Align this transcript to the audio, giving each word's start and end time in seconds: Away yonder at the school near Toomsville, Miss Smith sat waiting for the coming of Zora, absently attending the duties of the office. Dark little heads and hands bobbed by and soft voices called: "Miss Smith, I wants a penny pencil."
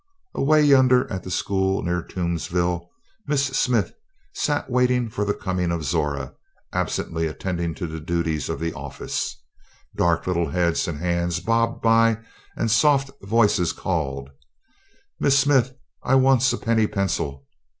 Away 0.33 0.63
yonder 0.63 1.07
at 1.13 1.21
the 1.21 1.29
school 1.29 1.83
near 1.83 2.01
Toomsville, 2.01 2.89
Miss 3.27 3.45
Smith 3.45 3.93
sat 4.33 4.67
waiting 4.67 5.11
for 5.11 5.25
the 5.25 5.33
coming 5.35 5.71
of 5.71 5.83
Zora, 5.85 6.33
absently 6.73 7.27
attending 7.27 7.75
the 7.75 7.99
duties 7.99 8.49
of 8.49 8.59
the 8.59 8.73
office. 8.73 9.37
Dark 9.95 10.25
little 10.25 10.49
heads 10.49 10.87
and 10.87 10.97
hands 10.97 11.39
bobbed 11.39 11.83
by 11.83 12.17
and 12.57 12.71
soft 12.71 13.11
voices 13.23 13.73
called: 13.73 14.31
"Miss 15.19 15.37
Smith, 15.37 15.71
I 16.01 16.15
wants 16.15 16.51
a 16.51 16.57
penny 16.57 16.87
pencil." 16.87 17.45